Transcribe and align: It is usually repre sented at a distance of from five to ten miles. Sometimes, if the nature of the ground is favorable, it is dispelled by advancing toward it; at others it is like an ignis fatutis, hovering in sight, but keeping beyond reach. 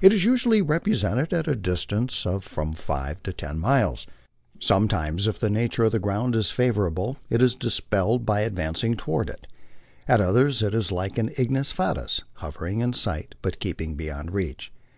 It 0.00 0.10
is 0.14 0.24
usually 0.24 0.62
repre 0.62 0.94
sented 0.96 1.34
at 1.38 1.46
a 1.46 1.54
distance 1.54 2.24
of 2.24 2.44
from 2.44 2.72
five 2.72 3.22
to 3.24 3.32
ten 3.34 3.58
miles. 3.58 4.06
Sometimes, 4.58 5.28
if 5.28 5.38
the 5.38 5.50
nature 5.50 5.84
of 5.84 5.92
the 5.92 5.98
ground 5.98 6.34
is 6.34 6.50
favorable, 6.50 7.18
it 7.28 7.42
is 7.42 7.56
dispelled 7.56 8.24
by 8.24 8.40
advancing 8.40 8.94
toward 8.96 9.28
it; 9.28 9.46
at 10.08 10.18
others 10.22 10.62
it 10.62 10.72
is 10.72 10.90
like 10.90 11.18
an 11.18 11.28
ignis 11.36 11.74
fatutis, 11.74 12.22
hovering 12.36 12.80
in 12.80 12.94
sight, 12.94 13.34
but 13.42 13.60
keeping 13.60 13.96
beyond 13.96 14.30
reach. 14.32 14.72